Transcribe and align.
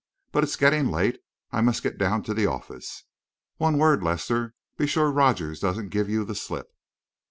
But 0.31 0.43
it's 0.43 0.55
getting 0.55 0.89
late 0.89 1.19
I 1.51 1.61
must 1.61 1.83
get 1.83 1.99
down 1.99 2.23
to 2.23 2.33
the 2.33 2.47
office. 2.47 3.03
One 3.57 3.77
word, 3.77 4.01
Lester 4.01 4.55
be 4.75 4.87
sure 4.87 5.11
Rogers 5.11 5.59
doesn't 5.59 5.89
give 5.89 6.09
you 6.09 6.25
the 6.25 6.33
slip." 6.33 6.73